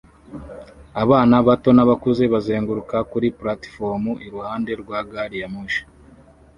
Abana 1.03 1.35
bato 1.47 1.69
nabakuze 1.75 2.23
bazenguruka 2.33 2.97
kuri 3.11 3.27
platifomu 3.39 4.11
iruhande 4.25 4.71
rwa 4.81 4.99
gari 5.11 5.37
ya 5.41 5.47
moshi 5.53 5.81